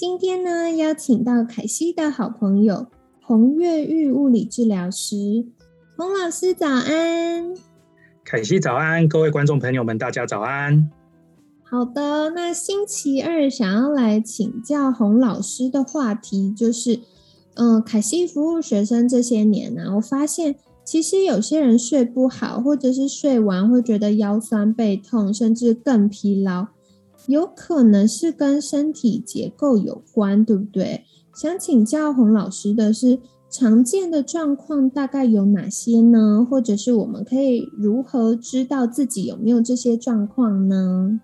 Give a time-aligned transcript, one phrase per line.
[0.00, 2.86] 今天呢，邀请到凯西的好朋友
[3.22, 5.44] 洪月玉物理治疗师，
[5.94, 7.54] 洪老师早安。
[8.24, 10.90] 凯西早安，各位观众朋友们，大家早安。
[11.62, 17.00] 好的，那星期二想要来请教洪老师的话题就是，
[17.56, 26.68] 嗯，凯西服务学生这些年呢，我发现其实有些人睡不好，或者是睡完会觉得腰酸背痛，甚至更疲劳。
[27.26, 31.04] 有可能是跟身体结构有关，对不对？
[31.34, 36.46] 想请教洪老师的是，常见的状况大概有哪些呢？
[36.48, 41.20] 或者是我们可以如何知道自己有没有这些状况呢？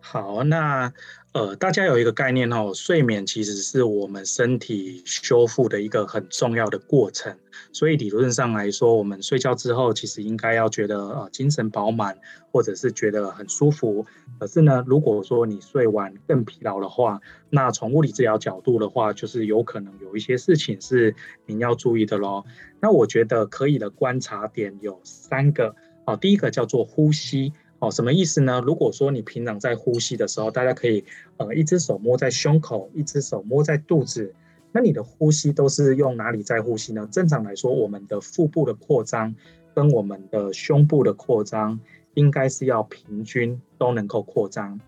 [0.00, 0.92] 好，那。
[1.36, 7.36] 呃，大家有一个概念哦，睡眠其实是我们身体修复的一个很重要的过程。
[7.72, 12.16] 所以理论上来说，我们睡觉之后，其实应该要觉得呃精神饱满，
[12.50, 14.06] 或者是觉得很舒服。
[14.40, 17.20] 可是呢，如果说你睡完更疲劳的话，
[17.50, 21.14] 那从物理治疗角度的话，就是有可能有一些事情是
[21.44, 22.46] 您要注意的咯。
[22.80, 25.76] 那我觉得可以的观察点有三个
[26.06, 27.52] 哦，第一个叫做呼吸。
[27.78, 28.62] 哦，什么意思呢？
[28.64, 31.04] 如果说你平常在呼吸的时候，大家可以
[31.36, 34.34] 呃一只手摸在胸口，一只手摸在肚子，
[34.72, 37.06] 那你的呼吸都是用哪里在呼吸呢？
[37.12, 39.34] 正常来说，我们的腹部的扩张
[39.74, 41.78] 跟我们的胸部的扩张
[42.14, 44.80] 应该是要平均都能够扩张。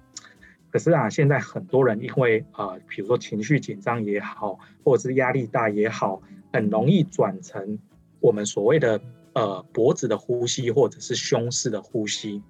[0.70, 6.23] 可是啊，现在很多人因为啊，比如说情绪紧张也好，或者是压力大也好，
[6.55, 7.78] 很容易转成
[8.20, 8.98] 我们所谓的
[9.34, 12.42] 呃脖子的呼吸，或者是胸式的呼吸。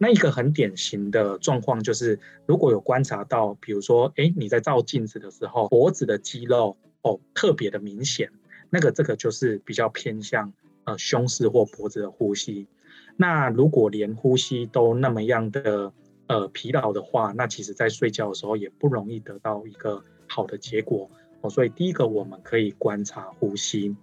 [0.00, 8.30] 那一个很典型的状况就是，如果有观察到，比如说，哎，你在照镜子的时候，脖子的肌肉哦特别的明显，
[8.70, 10.52] 那个这个就是比较偏向
[10.84, 12.68] 呃胸式或脖子的呼吸。
[13.16, 15.92] 那如果连呼吸都那么样的
[16.28, 21.10] 呃疲劳的话，那其实在睡觉的时候也不容易得到一个好的结果
[21.40, 21.50] 哦。
[21.50, 23.96] 所以第一个我们可以观察呼吸。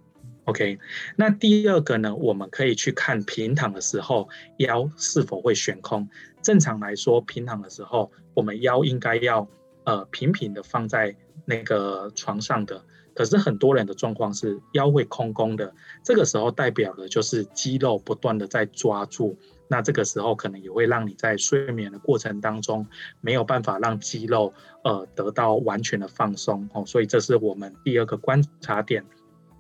[0.46, 0.78] OK，
[1.16, 2.14] 那第二个呢？
[2.16, 6.08] 我们可以去看平躺的时候腰是否会悬空。
[6.44, 9.48] 正常来说，平躺的时候，我们腰应该要
[9.86, 12.84] 呃平平的放在那个床上的。
[13.16, 15.74] 可是很多人的状况是腰会空空的，
[16.04, 19.36] 这个时候代表的就是肌肉不断的在抓住。
[19.68, 22.86] 那这个时候可能也会让你在睡眠的过程当中
[23.20, 26.86] 没有办法让肌肉呃得到完全的放松哦。
[26.86, 29.04] 所以这是我们第二个观察点。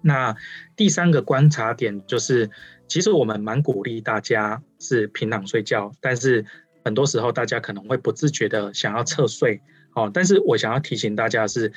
[0.05, 0.35] 那
[0.75, 2.47] 第三个观察点就是，
[2.87, 6.45] 其实我们蛮鼓励大家是平躺睡觉，但是
[6.83, 9.59] 很多时候大家可能会不自觉的想要侧睡，
[9.95, 11.71] 哦，但是我想要提醒大家是，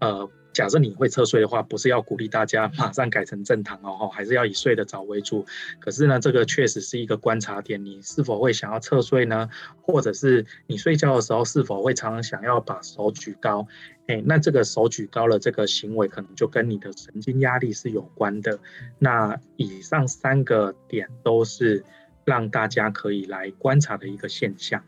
[0.00, 0.30] 呃。
[0.52, 5.46] 假设你会侧睡的话，不是要鼓励大家马上改成正躺哦，还是要以睡得早为主。
[5.78, 9.48] 可是呢，这个确实是一个观察点，你是否会想要侧睡呢？
[9.80, 13.66] 或者是你睡觉的时候是否会常常想要把手举高？
[14.08, 18.58] 哎，那这个手举高了这个行为，可能就跟你的神经压力是有关的。
[18.98, 21.84] 那以上三个点都是
[22.24, 24.82] 让大家可以来观察的一个现象。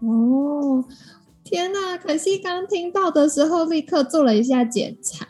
[0.00, 0.84] 哦。
[1.48, 1.96] 天呐！
[1.96, 5.26] 可惜刚听到的时候，立刻做了一下检查。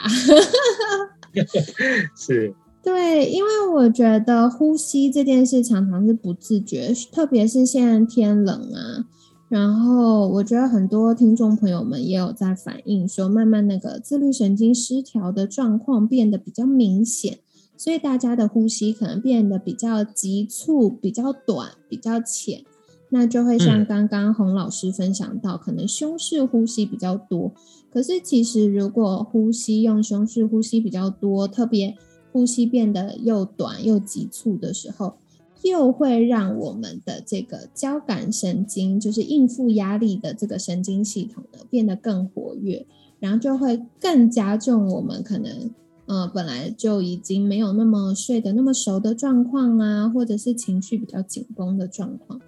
[2.19, 2.53] 是，
[2.83, 9.05] 对，因为我觉得呼吸这件事常常是不自觉，特别是现在天冷啊。
[9.49, 17.39] 然后我觉得很多听众朋友们也有在反映说，慢慢那个自律神经失调的状况变得比较明显，
[17.77, 22.65] 所以大家的呼吸可能变得比较急促、比较短、比较浅。
[23.11, 27.53] 那就会像刚刚洪老师分享到，可能胸式呼吸比较多。
[27.91, 31.97] 可是其实如果呼吸用胸式呼吸比较多，特别
[32.33, 35.15] 呼吸变得又短又急促的时候，
[35.63, 42.87] 又会让我们的这个交感神经，就是应付压力的这个神经系统呢，变得更活跃，
[43.19, 45.71] 然后就会更加重我们可能
[46.05, 52.39] 呃本来就已经没有那么睡得那么熟的状况啊，或者是情绪比较紧绷的状况。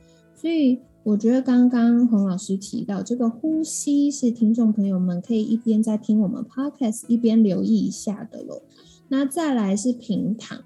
[0.40, 8.62] 所以我觉得刚刚洪老师提到这个呼吸是听众朋友们可以一边在听我们 podcast 一边留意一下的喽。
[9.08, 10.62] 那再来是平躺，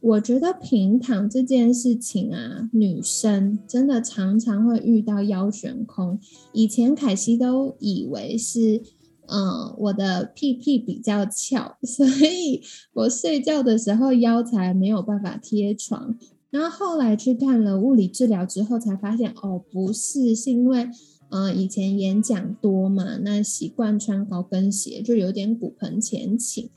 [0.00, 6.18] 我觉得平躺这件事情啊，女生真的常常会遇到腰悬空。
[6.52, 8.82] 以前凯西都以为是
[9.26, 12.60] 嗯，我的屁屁比较翘， 所以
[12.92, 16.18] 我睡觉的时候腰才没有办法贴床。
[16.54, 20.88] 然后后来去看了物理治疗之后，才发现哦，不是，是因为
[21.30, 26.70] 呃以前演讲多嘛，那习惯穿高跟鞋，就有点骨盆前倾，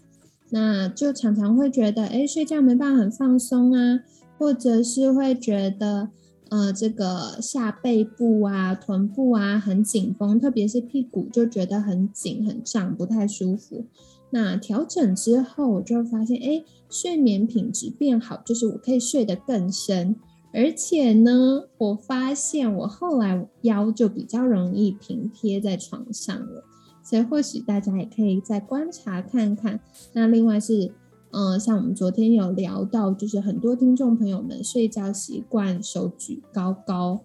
[0.50, 4.00] 那就常常会觉得哎睡觉没办法很放松啊，
[4.39, 6.09] 或者是会觉得。
[6.50, 13.83] 呃，这个下背部啊、臀部啊很紧绷，特别是屁股就觉得很紧、很胀，不太舒服。
[14.29, 20.15] 那调整之后，我就会发现，哎，睡眠品质变好，就是我可以睡得更深，
[20.53, 26.63] 而且呢，我发现我后来腰就比较容易平贴在床上了。
[27.03, 29.79] 所以或许大家也可以再观察看看。
[30.13, 30.91] 那另外是。
[31.30, 37.19] 嗯，像我们昨天有聊到，就是很多听众朋友们睡觉习惯手举高高。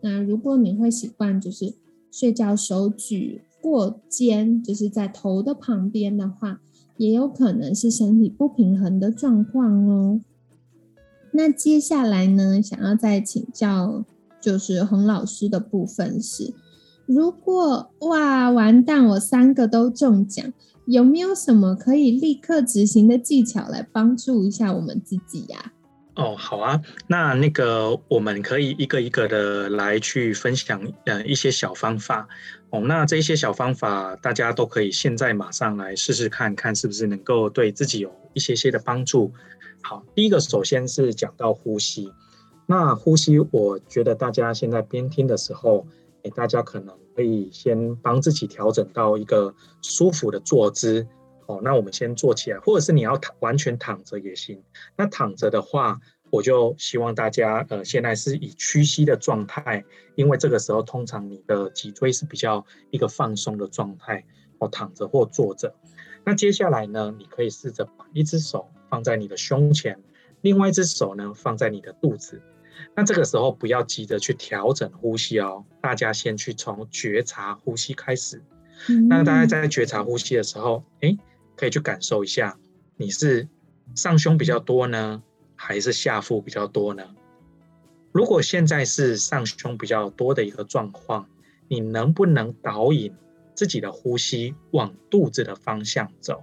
[0.00, 1.74] 那如果你会习惯就是
[2.10, 6.60] 睡觉手举过肩，就是在头的旁边的话，
[6.96, 10.20] 也有可能是身体不平衡的状况哦。
[11.32, 14.04] 那接下来呢，想要再请教
[14.40, 16.54] 就是洪老师的部分是，
[17.06, 20.52] 如果哇完蛋，我三个都中奖。
[20.86, 25.72] 有没有什么可以立刻执行的技巧来帮助一下我们自己呀？
[26.14, 32.26] 哦，好啊，那那个我们可以一个一个的来去分享，呃，一些小方法
[32.70, 32.80] 哦。
[32.80, 39.32] 那这些小方法大家都可以现在马上来试试看看，是不是能够对自己有一些些的帮助。
[39.82, 42.12] 好，第一个首先是讲到呼吸，
[42.66, 45.86] 那呼吸，我觉得大家现在边听的时候。
[46.24, 51.06] 哎，大家可能可以先帮自己调整到一个舒服的坐姿，
[51.46, 54.60] 哦，那我们先坐起来，或者是你要躺完全躺着也行。
[54.96, 56.00] 那躺着的话，
[56.30, 59.84] 我就希望大家呃现在是以屈膝的状态，
[60.14, 64.24] 因为这个时候通常你的脊椎是比较一个放松的状态，
[64.58, 65.74] 哦，躺着或坐着。
[66.24, 69.98] 那接下来呢，你可以试着把一只手放在你的胸前，
[70.42, 72.42] 另外一只手呢放在你的肚子。
[72.94, 78.42] 那这个时候不要急着去调整呼吸哦，大家先去从觉察呼吸开始。
[79.08, 81.16] 那大家在觉察呼吸的时候，哎，
[81.56, 82.56] 可以去感受一下，
[82.96, 83.48] 你是
[83.96, 85.22] 上胸比较多呢，
[85.58, 87.04] 还是下腹比较多呢？
[88.12, 91.28] 如果现在是上胸比较多的一个状况，
[91.68, 93.12] 你能不能导引
[93.54, 96.42] 自己的呼吸往肚子的方向走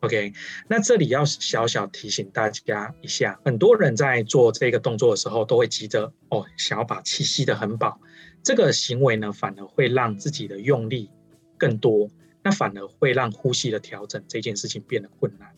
[0.00, 0.32] ？OK，
[0.68, 8.00] 那这里要小小提醒大家一下，很多人在做这个动作的时候，都会急着哦，想要把气吸得很饱。
[8.42, 11.10] 这个行为呢，反而会让自己的用力
[11.58, 12.08] 更多，
[12.42, 15.50] 那反而会让呼吸的调整这件事情变得困难。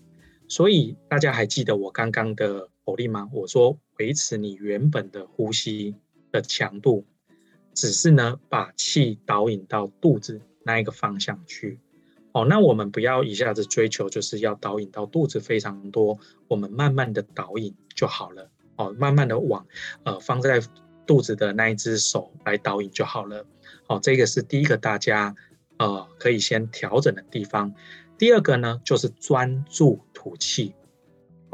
[0.48, 3.28] 所以大家还记得我刚刚的口令吗？
[3.32, 5.94] 我说维持你原本的呼吸
[6.30, 7.06] 的强度，
[7.72, 11.80] 只是呢，把气导引到肚子那一个方向去。
[12.32, 18.50] 哦，那我们不要一下子追求，就是要导引到肚子非常多，我们慢慢的导引就好了。
[18.76, 19.66] 哦，慢慢的往
[20.02, 20.60] 呃放在
[21.06, 23.46] 肚子的那一只手来导引就好了。
[23.86, 25.36] 哦，这个是第一个大家
[25.78, 27.72] 呃可以先调整的地方。
[28.18, 30.74] 第二个呢，就是专注吐气。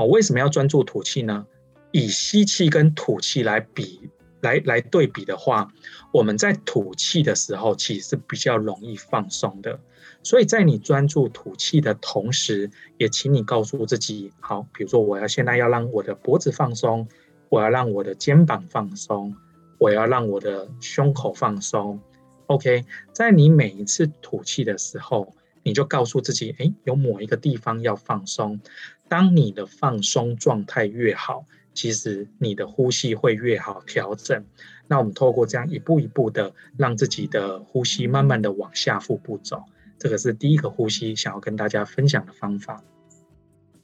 [0.00, 1.47] 哦，为什么要专注吐气呢？
[1.93, 4.11] 以吸气跟吐气来比。
[4.43, 5.70] 来来对比的话，
[6.14, 9.79] 我们在吐气的时候，其实是比较容易放松的。
[10.22, 17.06] 所以在你专注吐气的同时，也请你告诉自己，好，比如说我要现在要让我的脖子放松，
[17.51, 19.36] 我要让我的肩膀放松，
[19.77, 22.01] 我要让我的胸口放松。
[22.46, 28.60] OK，在你每一次吐气的时候，你就告诉自己，哎，有某一个地方要放松。
[29.08, 31.44] 当你的放松状态越好。
[31.72, 34.44] 其实你的呼吸会越好调整。
[34.88, 39.62] 那我们透过这样一步一步的，让自己的呼吸慢慢的往下腹部走，
[39.96, 42.82] 这个是第一个呼吸想要跟大家分享的方法。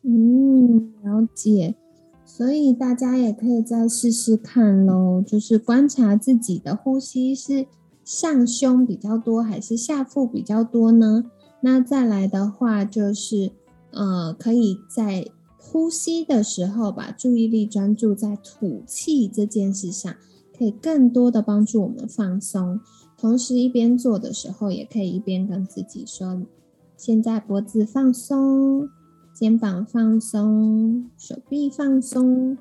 [0.03, 1.77] 嗯，了解。
[2.25, 7.67] 所以大家也可以再试试看喽，就是观察自己的呼吸是
[8.05, 11.31] 上胸比较多还是下腹比较多呢？
[11.61, 13.53] 那再来的话就是，
[13.91, 15.27] 呃，可以在。
[15.69, 20.15] 呼吸的时候，把注意力专注在吐气这件事上，
[20.57, 22.81] 可以更多的帮助我们放松。
[23.19, 26.41] 同时，一边做的时候，也可以一边跟自己说：
[26.97, 28.89] 现在脖子放松，
[29.35, 32.57] 肩膀放松，手臂放松。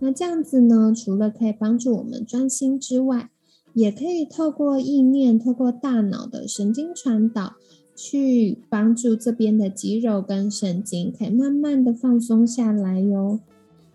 [0.00, 3.30] 那这样子呢，除了可以帮助我们专心之外，
[3.72, 7.54] 也可以透过意念，透过大脑的神经传导。
[8.00, 13.40] 去帮助这边的肌肉跟神经可以慢慢的放松下来哟。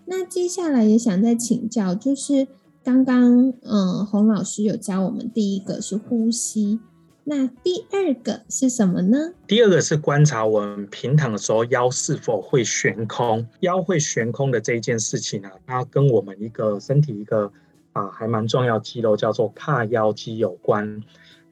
[0.04, 2.46] 那接下来也想再请教，就是
[2.84, 6.82] 刚刚嗯洪老师有教我们第一个是呼吸，
[7.24, 9.32] 那第二个是什么呢？
[9.48, 13.48] 第二个是观察我们平躺的时候腰是否会悬空。
[13.62, 17.50] 腰会悬空的这一件事情呢，它跟我们一个身体一个
[17.94, 21.02] 啊还蛮重要肌肉叫做髂腰肌有关。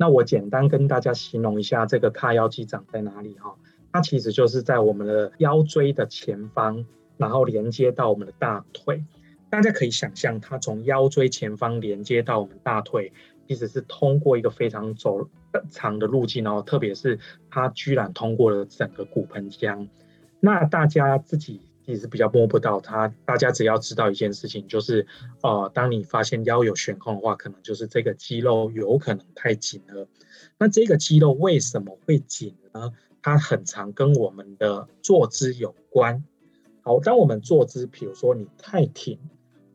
[0.02, 3.54] 那我简单跟大家形容一下这个髂腰肌长在哪里哈？
[3.92, 6.84] 它其实就是在我们的腰椎的前方，
[7.18, 9.04] 然后连接到我们的大腿。
[9.52, 13.14] 大家可以想象，它从腰椎前方连接到我们大腿。
[13.48, 15.30] 其实是通过一个非常走
[15.70, 17.20] 长的路径哦，特别是
[17.52, 19.88] 它居然通过了整个骨盆腔。
[20.40, 25.06] 那大家自己其实比较摸不到它，大家只要知道一件事情，就是
[25.42, 30.08] 呃，当你发现腰有悬空的话，可能就是这个肌肉有可能太紧了。
[30.58, 32.92] 那这个肌肉为什么会紧呢？
[33.22, 36.24] 它很常跟我们的坐姿有关。
[36.82, 39.20] 好，当我们坐姿，比如说你太挺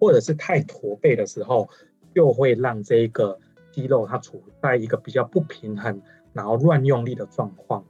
[0.00, 1.68] 或者是太驼背的时候，
[2.14, 3.38] 就会让这个。
[3.72, 6.00] 肌肉它处在一个比较不平衡，
[6.32, 7.84] 然后乱用力的状况。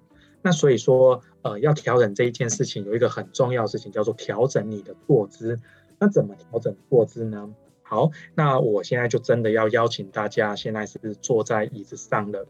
[0.47, 5.59] 那所以说，呃，要调整这一件事情，有一个很重要的事情叫做调整你的坐姿。
[5.99, 7.53] 那怎么调整坐姿呢？
[7.83, 12.47] 好，那我现在就真的要邀请大家，现在是坐在椅子上的。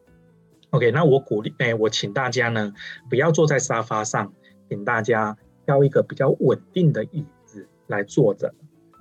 [0.68, 2.74] OK，那我鼓励，哎，我请大家呢，
[3.08, 4.30] 不要坐在沙发上，
[4.68, 8.52] 请大家挑一个比较稳定的椅子来坐着。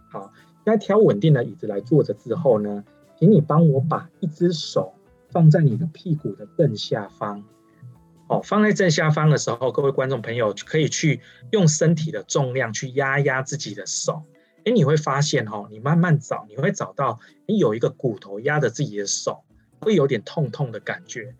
[0.09, 0.31] 好，
[0.65, 2.85] 在挑稳定的椅子来坐着之后呢？
[3.19, 4.93] 请你帮我把一只手
[5.31, 7.43] 放在你的屁股的正下方，
[8.27, 14.23] 哦，放在正下方的时候，各位观众朋友可以去用身体的重量去压压自己的手，
[14.63, 19.43] 哎，你会发现哦，你慢慢找，你会找到你有一个骨头压着自己的手，
[19.79, 21.35] 会有点痛痛的感觉，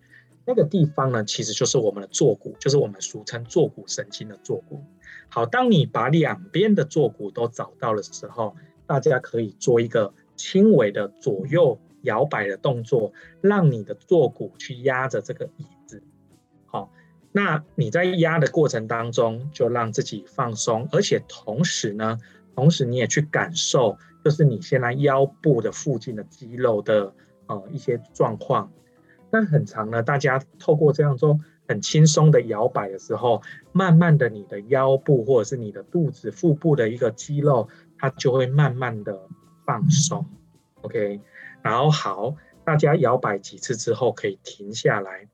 [0.45, 4.83] 那个地方呢，其实就是我们的坐骨，就是我们俗称坐骨神经的坐骨。
[5.29, 10.13] 好，当你把两边的坐骨都找到的时候，大家可以做一个。
[10.37, 15.65] 轻微的左右摇摆的动作，让你的坐骨去压着这个椅。
[17.35, 22.17] 那你在压的过程当中，就让自己放松，而且同时呢，
[22.55, 27.13] 同时你也去感受，就是你现在腰部的附近的肌肉的
[27.47, 28.71] 呃一些状况。
[29.29, 33.41] 那很长呢，大家透过这样中很轻松的摇摆的时候，
[33.73, 39.19] 慢慢的你的腰部或者是你的肚子腹部的一个肌肉，它就会慢慢的。
[39.67, 40.23] 放松
[40.83, 41.19] ，OK，
[41.63, 45.27] 然后好，大家摇摆几次之后可以停下来。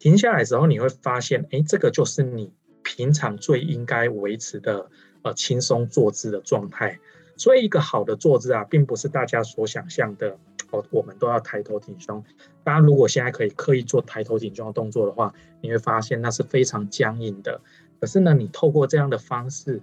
[0.00, 2.52] 停下来的时候，你会发现，哎，这个就是你
[2.82, 4.90] 平常最应该维持的
[5.22, 6.98] 呃轻松坐姿的状态。
[7.36, 10.38] 所以，一个好的坐姿啊，并不是大家所想象的
[10.70, 12.24] 哦，我们都要抬头挺胸。
[12.64, 17.60] 大家如果现在可以刻意做抬头挺胸的动作的话，你会发现那是非常僵硬的。
[18.00, 19.82] 可是呢，你透过这样的方式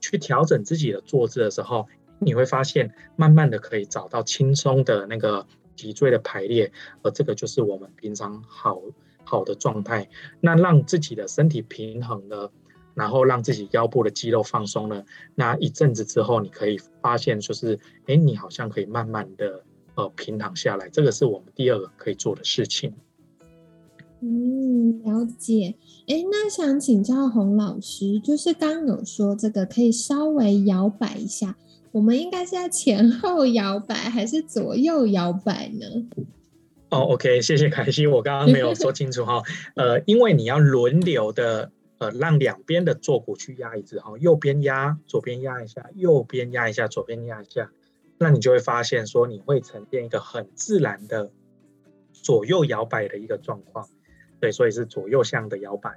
[0.00, 1.86] 去调整自己的坐姿的时候，
[2.18, 8.82] 你会发现，慢慢的可以找到轻松的那个脊椎的排列，而这个就是我们平常好
[9.32, 10.06] 好的状态。
[10.42, 12.52] 那让自己的身体平衡了，
[12.94, 15.02] 然后让自己腰部的肌肉放松了，
[15.34, 20.90] 那一阵子之后，你可以发现，就是哎，你好像可以慢慢的呃平躺下来。
[20.90, 22.92] 这个是我们第二个可以做的事情。
[24.20, 25.74] 嗯，了解。
[26.06, 31.56] 哎，那想请教洪老师，就是刚有说这个可以稍微摇摆一下。
[31.92, 35.86] 我们应该是在前后摇摆还是左右摇摆呢？
[36.92, 39.42] 哦，OK，谢谢凯西，我刚刚没有说清楚哈。
[39.76, 47.70] 呃，因为你要轮流的呃，让两边的坐骨去压一次哈，右边压，左边压一下，右边压一下，左边压一下，
[48.18, 51.30] 那你就会发现说你会呈现一个很自然的
[52.12, 53.88] 左右摇摆的一个状况。
[54.38, 55.92] 对，所以是左右向的摇摆。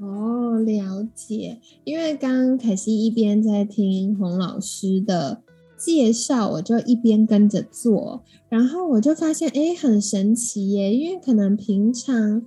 [0.00, 1.60] 哦，了解。
[1.84, 5.42] 因为刚刚凯西一边在听洪老师的
[5.76, 10.94] 介绍，我就一边跟着做，然后我就发现，哎，很神奇耶！
[10.94, 12.42] 因为可能平常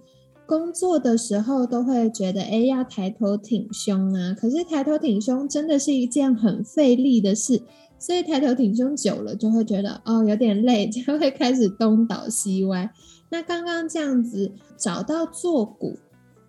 [0.45, 4.33] 工作的时候都会觉得，哎，要抬头挺胸啊。
[4.33, 7.61] 可是抬头挺胸真的是一件很费力的事，
[7.99, 12.89] 所以抬头挺胸久了就会觉得，哦，有点累， 就会开始东倒西歪。
[13.29, 15.97] 那刚刚这样子找到坐骨。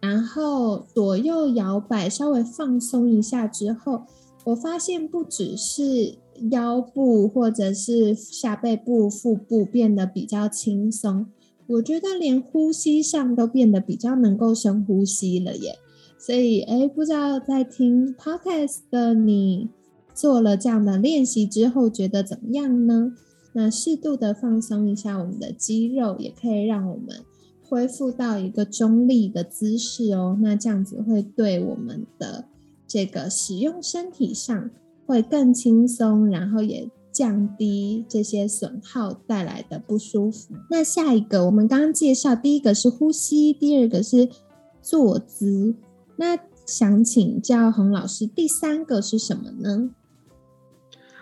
[0.00, 4.02] 然后左右摇摆，稍微放松一下之后，
[4.44, 6.14] 我发现不只是
[6.50, 11.26] 腰部或者是下背部、腹部变得比较轻松，
[11.66, 15.78] 我觉得连呼吸上都变得比较能够深呼吸了耶。
[16.18, 19.68] 所以，哎，不知道在听 podcast 的你
[20.12, 23.12] 做了这样的练习之后，觉得怎么样呢？
[23.52, 27.24] 那适度的放松一下我们的肌肉，也可以让我们。
[27.62, 32.46] 恢复到一个中立的姿势哦，那这样子会对我们的
[32.86, 34.70] 这个使用身体上
[35.08, 40.52] 会更轻松，然后也降低这些损耗带来的不舒服。
[40.68, 44.28] 那下一个，我们刚刚介绍，第一个是呼吸，第二个是
[44.82, 45.74] 坐姿。
[46.16, 49.88] 那想请教洪老师，第三个是什么呢？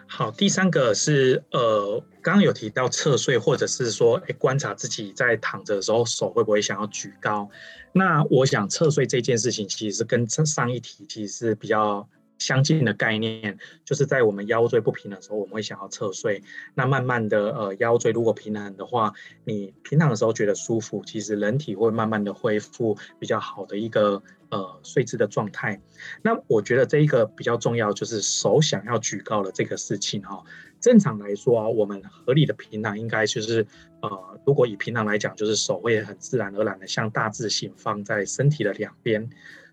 [0.08, 7.48] 好，第三个是呃，刚刚有提到侧睡，或者是说，哎，观察自己在躺着的时候手会不会想要举高。
[7.92, 12.08] 那我想侧睡这件事情，其实跟上一题其实是比较。
[12.38, 16.42] 相近的概念，就是在我们腰椎不平的时候，我们会想要侧睡。
[16.74, 19.12] 那慢慢的，呃，腰椎如果平衡的话，
[19.44, 25.80] 你平躺的时候觉得舒服，其实人体会慢慢的恢复比较好的一个呃睡姿的状态。
[26.22, 30.42] 那我觉得这一个比较重要，就是手想要举高的这个事情哈。
[30.78, 33.66] 正常来说啊，我们合理的平躺应该就是
[34.02, 39.28] 呃，如果以平躺来讲，就是手会很自然而然的向大字形放在身体的两边。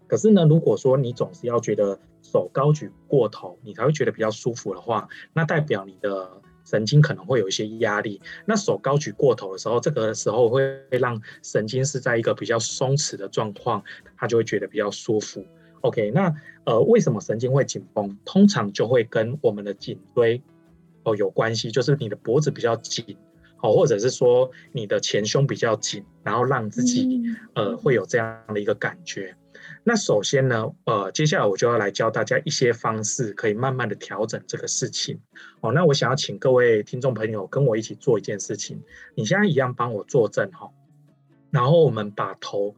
[0.07, 1.99] 可是呢，如果说你总是要觉得
[2.33, 6.27] 手高举过头，你才会觉得比较舒服的话，那代表你的
[6.65, 8.19] 神经可能会有一些压力。
[8.43, 13.83] 那手高举过头的时候，这个时候会让神经是在一个比较松弛的状况，
[14.17, 15.45] 它就会觉得比较舒服。
[15.81, 18.17] OK，那呃，为什么神经会紧绷？
[18.25, 20.41] 通常就会跟我们的颈椎
[21.03, 23.15] 哦有关系，就是你的脖子比较紧，
[23.61, 27.21] 哦，或者是说你的前胸比较紧，然后让自己
[27.53, 29.35] 呃会有这样的一个感觉。
[29.85, 35.19] 那首先呢，呃，接下来我就要来教大家一些方式，可以慢慢的调整这个事情。
[35.59, 38.81] 哦，那我想要请各位听众朋友跟我一起做一件事情。
[39.13, 40.71] 你现在一样帮我坐正哈，
[41.51, 42.73] 然后我们把头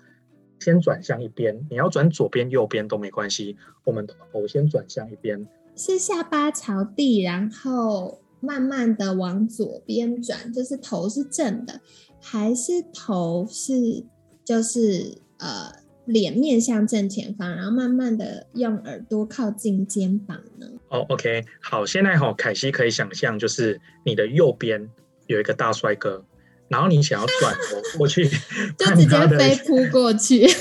[0.60, 3.56] 先转向一边，你要转左边、右边都没关系。
[3.84, 11.82] 我们头先转向一边，是下巴朝地，然后慢慢的往左边转，就是头是正的，
[12.20, 14.04] 还是头是
[14.44, 15.85] 就是呃？
[16.06, 20.68] 脸面向正前方，然后慢慢的用耳朵靠近肩膀呢。
[20.90, 24.90] 哦，OK，好，现在哈，凯西可以想象，就是你的右边
[25.28, 26.24] 有一个大帅哥，
[26.68, 28.26] 然后你想要转头过去，
[28.78, 30.46] 就直接飞扑过去。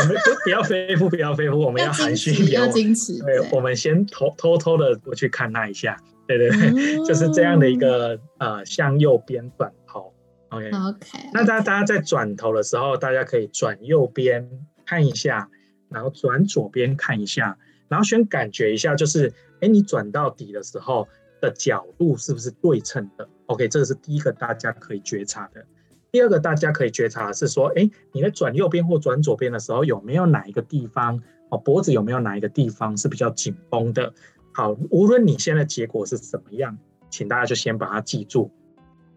[0.00, 3.18] 我们不不要飞扑，不要飞扑，我们要含蓄一点，要矜持。
[3.20, 10.12] 对，我们先偷偷偷的过去看他一下，对对对，就是这样的一个呃，向右边转头。
[10.50, 11.28] OK，OK。
[11.32, 14.48] 那大家大家在转头的时候，大家可以转右边。
[14.88, 15.50] 看一下，
[15.90, 21.06] 然后转左边看一下，然后先感觉一下，就是哎，你转到底的时候
[21.42, 25.62] 的角度是不是对称的？OK，这个是第一个大家可以觉察的。
[26.10, 34.14] 第二个大家可以觉察的是说，哎，你在转右边或转左边的时候，有没有哪一个地方哦，脖子有没有哪一个地方是比较紧绷的？
[34.54, 36.78] 好，无论你现在结果是怎么样，
[37.10, 38.50] 请大家就先把它记住，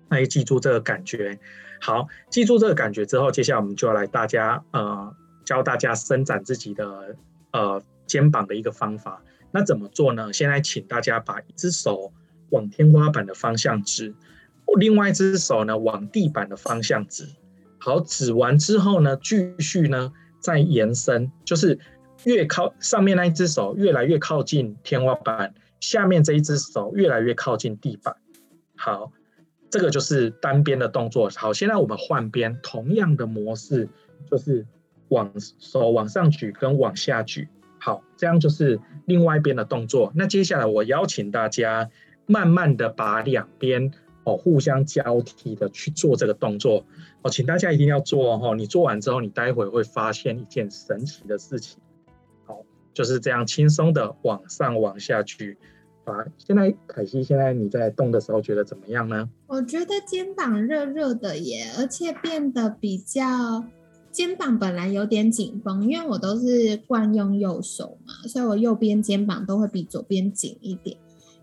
[0.09, 1.39] 那就记住这个感觉。
[1.79, 5.15] 好，记住这个感觉之后，接下来我们就要来大家呃。
[5.51, 7.13] 教大家伸展自己的
[7.51, 10.31] 呃肩膀的一个方法，那怎么做呢？
[10.31, 12.13] 现在请大家把一只手
[12.51, 14.15] 往天花板的方向指，
[14.79, 17.27] 另外一只手呢往地板的方向指。
[17.79, 21.77] 好，指完之后呢，继续呢再延伸，就是
[22.23, 28.15] 越靠上面那一只手越来越靠近天花板，下面这一只手越来越靠近地板。
[28.77, 29.11] 好，
[29.69, 31.29] 这个就是单边的动作。
[31.35, 33.89] 好，现在我们换边，同样的模式
[34.31, 34.65] 就是。
[35.11, 37.47] 往手往上举跟往下举，
[37.79, 40.11] 好，这样就是另外一边的动作。
[40.15, 41.89] 那接下来我邀请大家
[42.25, 43.91] 慢慢的把两边
[44.23, 46.85] 哦互相交替的去做这个动作
[47.23, 48.55] 哦，请大家一定要做哦。
[48.55, 51.77] 你做完之后，你待会会发现一件神奇的事情。
[52.45, 55.57] 好，就是这样轻松的往上往下举。
[56.05, 59.29] 啊，现在凯西，现在你在动的时候觉得怎么样呢？
[59.47, 63.65] 我觉得肩膀热热的耶，而且变得比较。
[64.11, 70.97] 肩膀本来有点紧绷，因为我都是惯用右手嘛，所以我右边肩膀都会比左边紧一点。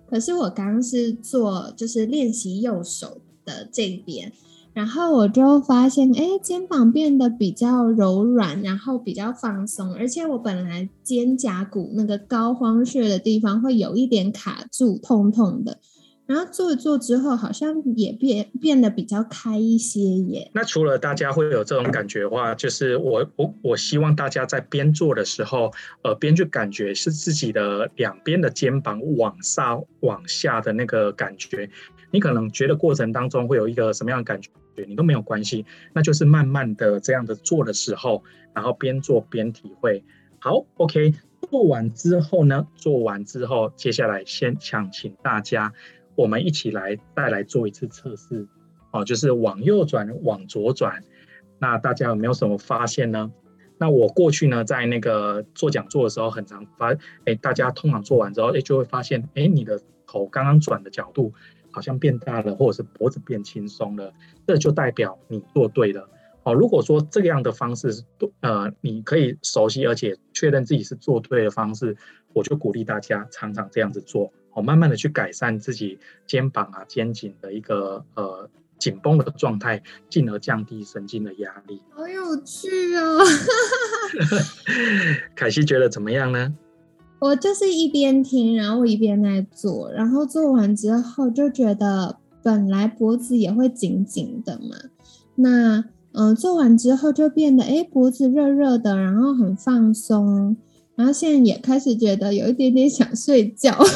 [0.06, 4.32] 可是我刚刚是做就是练习右手的这边，
[4.72, 15.78] 然后我就发现，哎，肩膀变得比较柔软，然后比较放松，而且我本来肩胛骨那个膏肓穴的地方会有一点卡住，痛痛的。
[16.28, 20.50] 然后做一做之后，好像也变变得比较开一些耶。
[20.52, 31.70] 那除了大家会有这种感觉的话，就是我我我希望大家在边做的时候，呃，边去感觉是自己的两边的肩膀往上往下的那个感觉。
[32.10, 34.50] 你可能觉得过程当中会有一个什么样的感觉，
[34.86, 35.64] 你都没有关系，
[35.94, 38.22] 那就是慢慢的这样的做的时候，
[38.54, 40.04] 然后边做边体会。
[40.40, 41.14] 好，OK，
[41.50, 45.72] 做完之后呢，做完之后，接下来先想请大家。
[46.18, 48.48] 我们一起来再来做一次测试，
[48.90, 51.04] 哦，就是往右转，往左转。
[51.60, 53.30] 那大家有没有什么发现呢？
[53.78, 56.92] 那我过去呢，在那个做讲座的时候，很常发，
[57.24, 61.32] 哎，大家通常做完之后，哎，就会发现，哎，你的头刚刚转的角度
[61.70, 64.12] 好像变大了，或者是脖子变轻松了，
[64.44, 66.08] 这就代表你做对了。
[66.42, 68.02] 哦，如果说这样的方式是
[68.40, 71.96] 呃，你可以熟悉而且确认自己是做对的方式，
[72.32, 81.80] 我就鼓励大家常常这样子做，哦，慢慢的去改善自己肩膀啊、肩颈的一个呃紧绷的状态，进而降低神经的压力。
[81.90, 83.18] 好有趣哦！
[85.36, 86.54] 凯西觉得怎么样呢？
[87.20, 94.76] 我就是一边听，然后我一边在做，然后做完之后就觉得本来脖子也会紧紧的嘛，
[95.36, 95.84] 那。
[96.12, 100.56] 嗯，做完之后就变得哎，脖子热热的，然后很放松，
[100.98, 103.78] 然后现在也开始觉得有一点点想睡觉。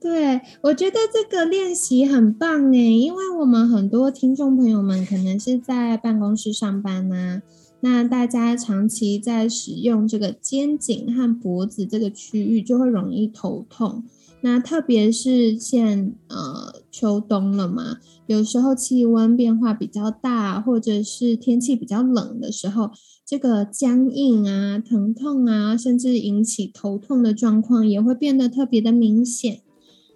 [0.00, 7.42] 对，我觉得这个练习很棒哎，因为我们很多听众朋友们可能是在办公室上班呐，
[7.80, 14.02] 那大家长期在使用这个肩颈和脖子这个区域，就会容易头痛。
[14.42, 22.90] 那特别是现呃秋冬了嘛，有时候气温变化比较大，或者是天气比较冷的时候，
[23.26, 29.60] 这个僵硬啊、疼痛啊，甚至引起头痛的状况也会变得特别的明显。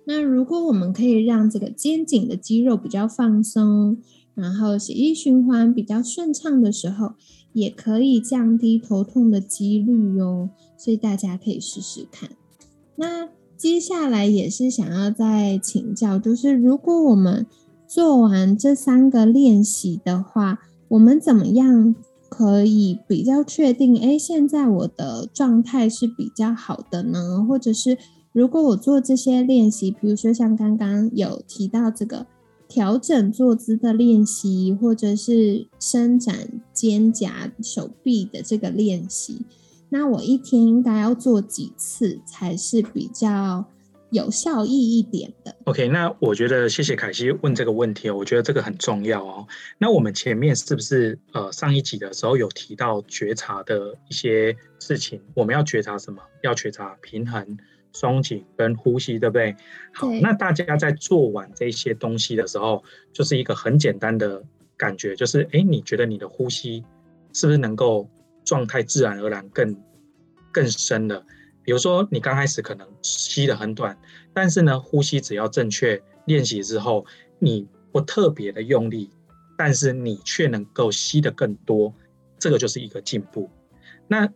[0.06, 3.98] 那如果我们可以让这个肩颈的肌肉比较放松，
[4.34, 7.12] 然后血液循环比较顺畅的时候，
[7.52, 10.48] 也可以降低头痛的几率哟。
[10.78, 12.30] 所以大家可以试试看。
[12.96, 13.28] 那。
[13.56, 17.46] 接下来也是想要再请教，就是如果我们
[17.86, 21.94] 做完这三个练习的话，我们怎么样
[22.28, 23.98] 可以比较确定？
[24.00, 27.44] 哎，现在我的状态是比较好的呢？
[27.48, 27.96] 或者是
[28.32, 32.26] 如果我做这些练习，比如说像刚刚有提到这个
[32.68, 39.42] 调整坐姿的练习，或者是伸展肩胛、手臂的这个练习。
[39.94, 43.64] 那我一天应该要做几次才是比较
[44.10, 49.46] 有效益一点的？OK，那我觉得谢谢凯西问这个问题，我觉得这个很重要哦。
[49.78, 55.20] 那我们前面是不是呃上一集的时候有提到觉察的一些事情？
[55.32, 56.20] 我们要觉察什么？
[56.42, 57.56] 要觉察平衡、
[57.92, 59.54] 松紧跟呼吸，对不对？
[59.92, 64.42] 好，那大家在做完这些东西的时候，就是一个很简单的
[64.76, 66.84] 感觉，就是哎，你觉得你的呼吸
[67.32, 68.08] 是不是能够？
[68.44, 69.76] 状态自然而然更
[70.52, 71.24] 更深了。
[71.62, 73.98] 比如说，你刚开始可能吸的很短，
[74.34, 77.06] 但是呢，呼吸只要正确练习之后，
[77.38, 79.10] 你不特别的用力，
[79.56, 81.94] 但是你却能够吸的更多，
[82.38, 83.50] 这个就是一个进步。
[84.06, 84.28] 那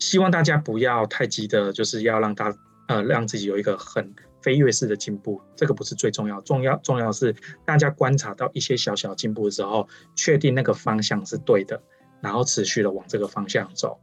[0.00, 2.52] 希望大家不要太急的，就是要让他
[2.88, 7.32] 呃让自己有一个很飞跃式的进步，这个不是最重要，重要重要是
[7.64, 11.80] 大家观察到一些小小进步的时候，确定那个方向是对的。
[12.22, 13.98] 然后持续的往这个方向走。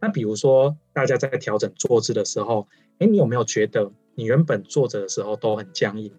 [0.00, 2.66] 那比如说，大家在调整坐姿的时候，
[2.98, 6.12] 哎，你有没有觉得你原本坐着的时候都很僵硬？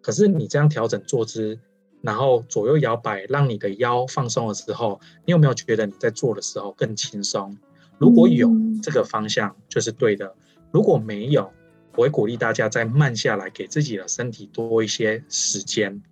[0.00, 1.58] 可是你这样调整坐姿，
[2.02, 7.58] 然后左右摇摆，让你的腰放松的时候，你有没有觉得你在做的时候更轻松？
[7.98, 8.50] 如果有
[8.82, 10.26] 这个方向，就是对的；
[10.70, 11.50] 如果没有，
[11.96, 16.02] 我会鼓励大家再慢下来，给自己的身体多一些时间。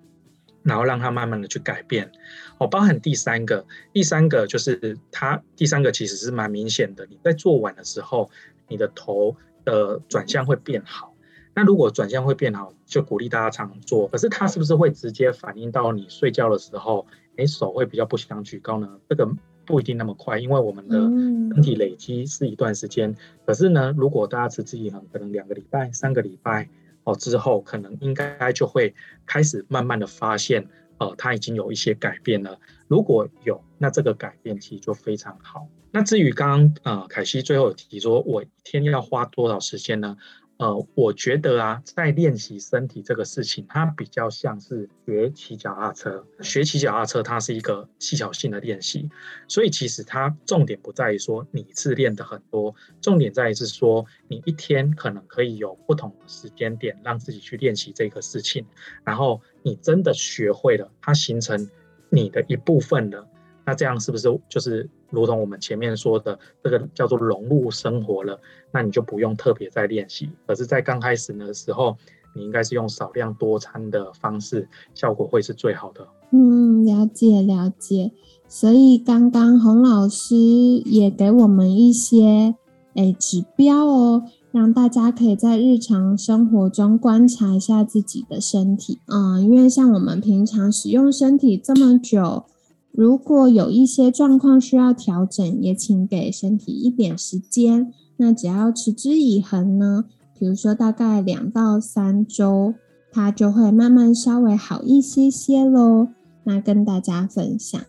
[0.63, 2.13] 然后让它慢慢的去改变，
[2.61, 7.07] 哦，包含第三个，第三个就是它，第三个其实是蛮明显的。
[7.07, 8.31] 你在做完的时候，
[8.69, 11.15] 你的头的转向会变好。
[11.55, 14.07] 那如果转向会变好，就鼓励大家常做。
[14.09, 18.87] 可是它是不是会直接反映到你睡觉的时候，哎，手会比较不想举高呢？
[19.09, 19.27] 这个
[19.65, 20.99] 不一定那么快，因为我们的
[21.55, 23.17] 身体累积是一段时间。
[23.47, 26.69] 可是呢，如果大家持之以恒，可能两个礼拜、三个礼拜。
[27.05, 28.95] 哦，之后可能应该就会
[29.25, 30.69] 开始慢慢的发现，
[31.01, 32.59] 呃，他已经有一些改变了。
[32.87, 35.67] 如果有，那这个改变其实就非常好。
[35.91, 40.17] 那至于刚刚呃，凯西最后提说，我一天要花多少时间呢？
[40.61, 46.23] 呃，我觉得啊，在练习身体这个事情，它比较像是学骑脚踏车。
[46.43, 49.09] 学骑脚踏车，它是一个技巧性的练习，
[49.49, 58.67] 所以其实它重点不在于说你一次练的很多，重点在于是说你一天可能可以有不同的时间点让自己去练习这个事情，
[59.03, 61.71] 然后你真的学会了，它形成
[62.11, 63.27] 你的一部分了。
[63.71, 68.37] 那这样是不是就是如同我们前面说的这个叫做融入生活了？
[68.73, 71.97] 那你就不用特别再练习，可是，在刚开始的时候，
[72.35, 76.05] 你应该是用少量多餐的方式，效果会是最好的。
[76.33, 78.11] 嗯，了解了解。
[78.49, 82.57] 所以刚刚洪老师也给我们一些
[82.95, 88.99] 诶指标哦，让大家可以在日常生活中观察一下自己的身体。
[89.07, 92.47] 嗯，因为像我们平常使用身体这么久。
[93.01, 97.95] 如果有一些状况需要调整，也请给身体一点时间。
[98.19, 100.05] 那只要持之以恒呢，
[100.39, 102.75] 比如说大概两到三周，
[103.11, 106.09] 它就会慢慢稍微好一些些喽。
[106.45, 107.81] 那跟大家分享。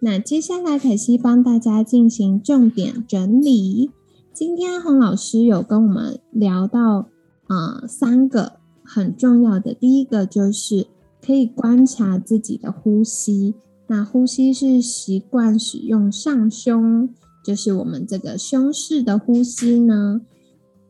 [0.00, 3.92] 那接下来凯西帮大家进行重点整理。
[4.32, 7.06] 今天洪老师有跟我们聊到
[7.46, 10.88] 啊三个很重要的，第一个就是
[11.24, 13.54] 可以观察自己的呼吸。
[13.88, 17.08] 那呼吸是习惯使用上胸，
[17.44, 20.22] 就是我们这个胸式的呼吸呢，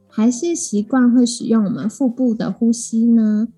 [0.08, 3.48] 还是习惯会使用我们腹部的呼吸呢？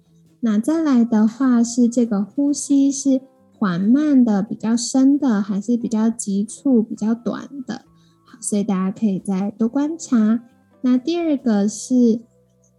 [0.40, 3.20] 那再来的话是这个呼吸是
[3.56, 7.82] 缓慢的、比较深的，还是比较急促、比较短的？
[8.24, 10.42] 好，所以大家可以再多观察。
[10.80, 12.20] 那第二个是，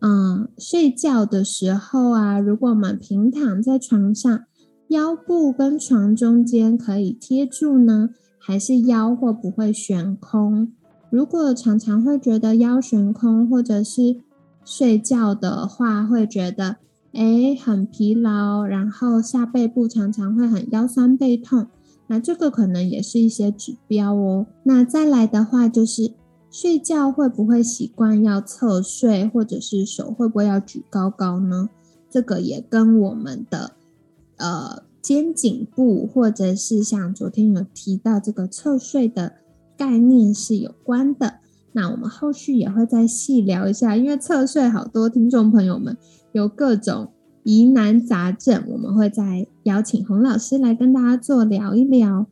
[0.02, 4.44] 嗯，睡觉的时候啊，如果我们平躺在床上。
[4.90, 10.72] 腰部跟床中间可以贴住呢，还是腰会不会悬空？
[11.12, 14.18] 如果常常会觉得腰悬空，或者是
[14.66, 16.78] 睡觉的话会觉得
[17.14, 21.68] 哎很疲劳，然后下背部常常会很腰酸背痛，
[22.08, 24.48] 那这个可能也是一些指标哦。
[24.64, 26.14] 那再来的话就是
[26.50, 31.70] 睡觉会不会习惯要侧睡，或者是手会不会要举高高呢？
[32.10, 33.74] 这个也跟我们的。
[34.40, 39.34] 呃，肩颈部或者是像昨天有提到这个侧睡的
[39.78, 41.36] 概念是有关的。
[41.74, 45.96] 那我们后续也会再细聊一下，因为侧睡好多听众朋友们
[46.32, 47.12] 有各种
[47.44, 52.26] 疑难杂症，我们会再邀请洪老师来跟大家做聊一聊。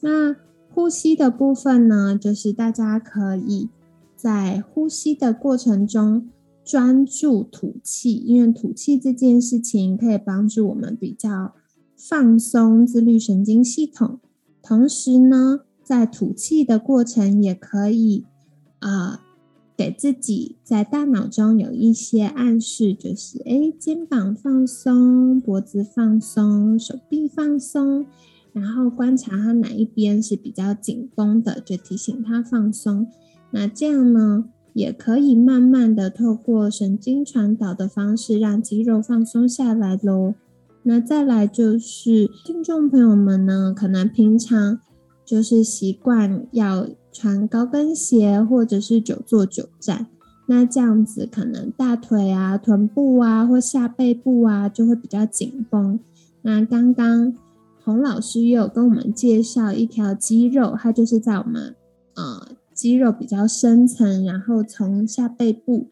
[0.00, 0.34] 那
[0.72, 3.68] 呼吸的部分呢，就是大家可以
[4.16, 6.28] 在呼吸的过程中。
[6.64, 11.54] 专注吐气，因为吐气这件事情可以帮助我们比较
[11.96, 14.20] 放松自律神经系统。
[14.62, 18.24] 同时呢，在吐气的过程也可以
[18.78, 19.20] 啊，
[19.76, 28.06] 给自己在大脑中有一些暗示，就是哎，肩膀放松，脖子放松，手臂放松，
[28.52, 33.08] 然后观察它哪一边是比较紧绷的，就提醒它放松。
[33.50, 34.50] 那这样呢？
[34.72, 40.34] 也可以慢慢的透过神经传导的方式，让肌肉放松下来喽。
[40.82, 44.80] 那再来就是听众朋友们呢，可能平常
[45.24, 50.06] 就是习惯要穿高跟鞋或者是久坐久站，
[50.46, 56.00] 那这样子可能大腿啊、臀部啊或下背部啊就会比较紧绷。
[56.42, 57.34] 那刚刚
[57.84, 61.74] 洪老师也有跟我们介绍一条肌肉，它就是在我们
[62.14, 62.56] 呃。
[62.80, 65.88] 肌肉比较深层，然后从下背部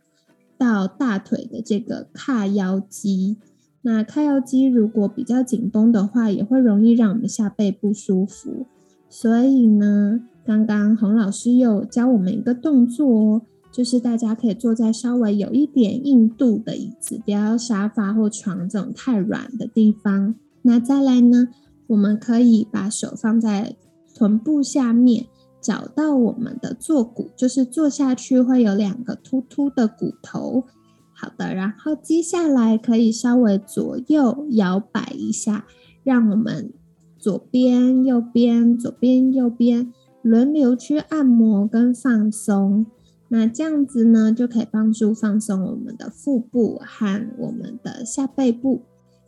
[0.57, 3.37] 到大腿的这个髂腰肌，
[3.83, 8.65] 那髂腰肌如果比较紧绷的话，也会容易让我们下背不舒服。
[9.11, 20.35] 所以呢，刚刚洪老师有教我们一个动作哦，就是大家可以坐在稍微有一点硬度的椅子，不要沙发或床这种太软的地方。
[20.63, 21.49] 那再来呢，
[21.89, 23.77] 我们可以把手放在
[24.15, 25.27] 臀部下面。
[25.61, 30.65] 找到我们的坐骨，就是坐下去会有两个突突的骨头。
[31.13, 35.67] 好的，然后接下来可以稍微左右摇摆一下，
[36.05, 36.73] 让我们
[37.19, 39.93] 左边、右边、左边、右边
[40.23, 42.87] 轮流去按摩跟放松。
[43.31, 48.83] 那这样子呢，就可以帮助放松我们的腹部和我们的下背部。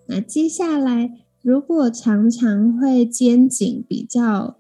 [0.07, 1.11] 那接下来，
[1.43, 4.57] 如果常常会肩颈比较，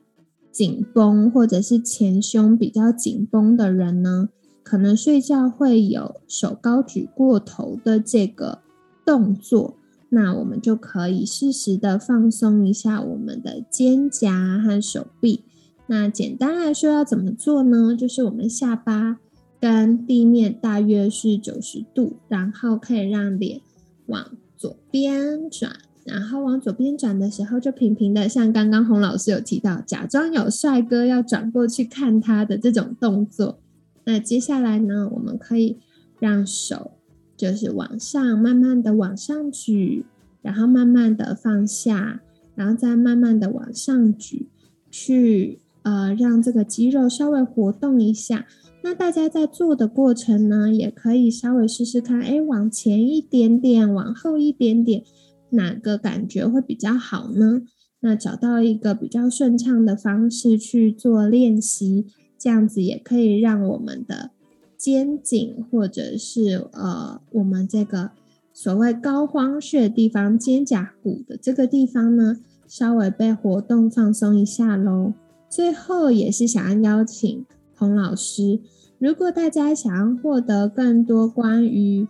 [0.51, 4.29] 紧绷或者是前胸比较紧绷的人呢，
[4.63, 8.61] 可能睡觉会有手高举过头的这个
[9.05, 9.77] 动作，
[10.09, 15.45] 那我们就可以适时的放松一下我们的肩胛和手臂。
[15.87, 17.97] 那简单来说要怎么做呢？
[17.97, 19.19] 就是我们下巴
[19.61, 23.61] 跟地面大约是九十度，然后可以让脸
[24.07, 25.73] 往左边转。
[26.05, 33.59] 然后往左边转的时候，就平平的，像刚刚洪老师有提到，假装有帅哥要转过去看他的这种动作。
[34.05, 35.77] 那接下来呢，我们可以
[36.19, 36.93] 让手
[37.37, 40.05] 就是往上，慢慢的往上举，
[40.43, 42.23] 然后慢慢的放下，
[42.55, 44.49] 然后再慢慢的往上举，
[44.91, 48.47] 去呃让这个肌肉稍微活动一下。
[48.83, 55.05] 那大家在做的过程呢，也可以稍微试试看，哎，往前一点点，往后一点点。
[55.53, 57.63] 哪个感觉会比较好呢？
[58.01, 62.07] 那找到一个比较顺畅的方式去做练习，
[62.39, 64.31] 这样子也可以让我们的
[64.77, 68.13] 肩颈或者是呃我们这个
[68.55, 75.13] 所谓高荒穴地方肩胛骨的这个地方呢，稍微被活动放松一下喽。
[75.51, 77.45] 最后也是想要邀请
[77.77, 78.61] 洪老师，
[78.99, 82.09] 如果大家想要获得更多关于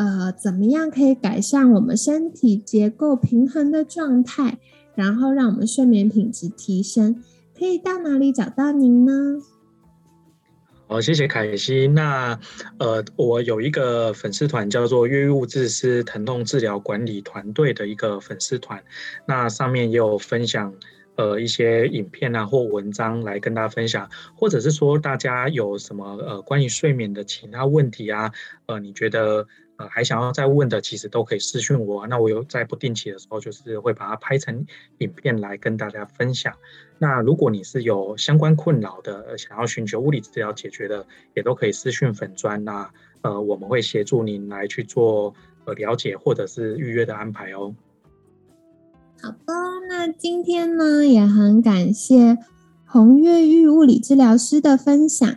[0.00, 4.56] 呃怎么样可以改善我们身体结构平衡的状态，
[4.94, 7.22] 然后让我们睡眠品质提升，
[7.54, 9.12] 可以到哪里找到您呢？
[10.88, 11.86] 好，谢谢凯西。
[11.86, 12.40] 那
[12.78, 18.82] 呃，我有一个粉丝团叫做“越狱物质师疼痛治疗管理团队”的一个粉丝团，
[19.26, 20.72] 那上面也有分享
[21.16, 28.32] 呃一些影片啊或文章来跟大家分享，或者是说大家有什么呃关于睡眠的其他问题啊，
[28.64, 29.46] 呃，你觉得？
[29.80, 32.06] 呃，还想要再问的，其实都可以私讯我。
[32.06, 34.66] 那我有在不定期的时候，就是会把它拍成
[34.98, 36.52] 影片来跟大家分享。
[36.98, 42.62] 那如果你是有相关困扰的，想要寻求物理治疗解决的，也都可以私讯粉砖。
[42.62, 42.90] 那
[43.22, 45.32] 呃，我们会协助您来去做
[45.64, 47.74] 呃了解或者是预约的安排哦。
[49.22, 49.54] 好的，
[49.88, 52.36] 那今天呢，也很感谢
[52.84, 55.36] 红月玉物理治疗师的分享。